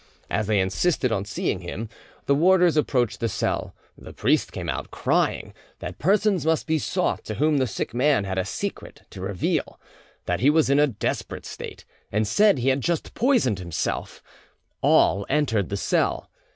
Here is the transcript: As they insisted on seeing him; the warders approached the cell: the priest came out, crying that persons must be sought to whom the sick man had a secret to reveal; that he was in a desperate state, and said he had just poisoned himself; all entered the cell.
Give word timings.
As 0.31 0.47
they 0.47 0.59
insisted 0.59 1.11
on 1.11 1.25
seeing 1.25 1.59
him; 1.59 1.87
the 2.25 2.33
warders 2.33 2.75
approached 2.75 3.19
the 3.19 3.29
cell: 3.29 3.75
the 3.95 4.13
priest 4.13 4.51
came 4.51 4.67
out, 4.67 4.89
crying 4.89 5.53
that 5.77 5.99
persons 5.99 6.43
must 6.43 6.65
be 6.65 6.79
sought 6.79 7.23
to 7.25 7.35
whom 7.35 7.59
the 7.59 7.67
sick 7.67 7.93
man 7.93 8.23
had 8.23 8.39
a 8.39 8.43
secret 8.43 9.03
to 9.11 9.21
reveal; 9.21 9.79
that 10.25 10.39
he 10.39 10.49
was 10.49 10.71
in 10.71 10.79
a 10.79 10.87
desperate 10.87 11.45
state, 11.45 11.85
and 12.11 12.27
said 12.27 12.57
he 12.57 12.69
had 12.69 12.81
just 12.81 13.13
poisoned 13.13 13.59
himself; 13.59 14.23
all 14.81 15.23
entered 15.29 15.69
the 15.69 15.77
cell. 15.77 16.31